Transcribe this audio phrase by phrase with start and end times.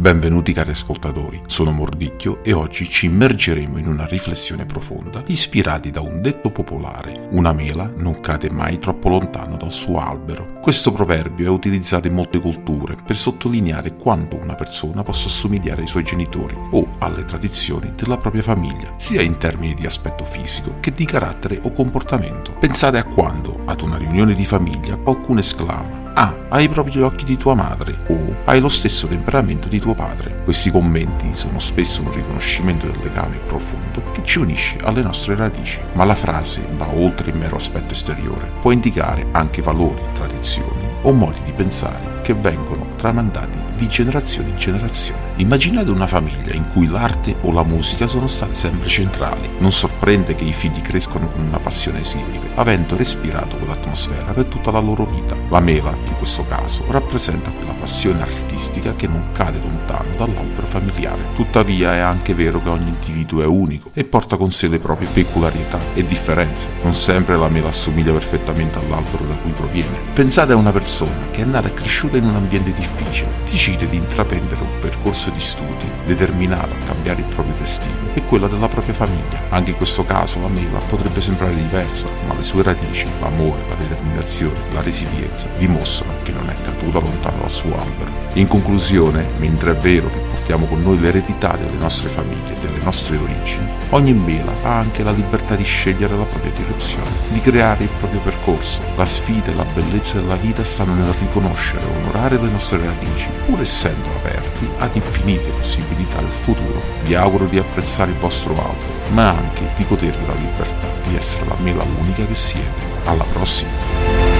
[0.00, 6.00] Benvenuti cari ascoltatori, sono Mordicchio e oggi ci immergeremo in una riflessione profonda ispirati da
[6.02, 10.60] un detto popolare, una mela non cade mai troppo lontano dal suo albero.
[10.60, 15.88] Questo proverbio è utilizzato in molte culture per sottolineare quanto una persona possa assomigliare ai
[15.88, 20.92] suoi genitori o alle tradizioni della propria famiglia, sia in termini di aspetto fisico che
[20.92, 22.52] di carattere o comportamento.
[22.52, 27.24] Pensate a quando, ad una riunione di famiglia, qualcuno esclama Ah, hai proprio gli occhi
[27.24, 30.40] di tua madre o hai lo stesso temperamento di tuo padre.
[30.42, 35.78] Questi commenti sono spesso un riconoscimento del legame profondo che ci unisce alle nostre radici,
[35.92, 41.12] ma la frase va oltre il mero aspetto esteriore, può indicare anche valori, tradizioni o
[41.12, 45.27] modi di pensare che vengono tramandati di generazione in generazione.
[45.40, 49.48] Immaginate una famiglia in cui l'arte o la musica sono state sempre centrali.
[49.58, 54.72] Non sorprende che i figli crescano con una passione simile, avendo respirato quell'atmosfera per tutta
[54.72, 55.36] la loro vita.
[55.48, 61.22] La mela, in questo caso, rappresenta quella passione artistica che non cade lontano dall'albero familiare.
[61.36, 65.06] Tuttavia è anche vero che ogni individuo è unico e porta con sé le proprie
[65.06, 66.66] peculiarità e differenze.
[66.82, 69.98] Non sempre la mela assomiglia perfettamente all'albero da cui proviene.
[70.14, 73.98] Pensate a una persona che è nata e cresciuta in un ambiente difficile, decide di
[73.98, 78.94] intraprendere un percorso di studi determinato a cambiare il proprio destino e quello della propria
[78.94, 79.40] famiglia.
[79.50, 83.74] Anche in questo caso la mela potrebbe sembrare diversa, ma le sue radici, l'amore, la
[83.74, 88.10] determinazione, la resilienza dimostrano che non è caduta lontano dal suo albero.
[88.34, 92.82] In conclusione, mentre è vero che portiamo con noi l'eredità delle nostre famiglie e delle
[92.82, 97.84] nostre origini, ogni mela ha anche la libertà di scegliere la propria direzione, di creare
[97.84, 98.80] il proprio percorso.
[98.96, 103.28] La sfida e la bellezza della vita stanno nel riconoscere e onorare le nostre radici,
[103.44, 106.80] pur essendo aperti ad infinite possibilità del futuro.
[107.02, 111.46] Vi auguro di apprezzare il vostro albero, ma anche di godervi la libertà di essere
[111.46, 112.86] la mela unica che siete.
[113.04, 114.37] Alla prossima!